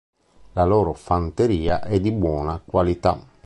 [0.53, 3.19] La loro fanteria è di buona qualità.